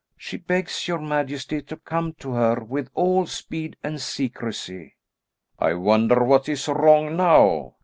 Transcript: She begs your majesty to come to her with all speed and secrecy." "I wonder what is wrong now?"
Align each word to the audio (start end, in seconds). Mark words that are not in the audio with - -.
She 0.17 0.37
begs 0.37 0.87
your 0.87 0.97
majesty 0.97 1.61
to 1.61 1.77
come 1.77 2.13
to 2.13 2.31
her 2.31 2.63
with 2.63 2.89
all 2.95 3.27
speed 3.27 3.77
and 3.83 4.01
secrecy." 4.01 4.95
"I 5.59 5.75
wonder 5.75 6.23
what 6.23 6.49
is 6.49 6.67
wrong 6.67 7.15
now?" 7.15 7.75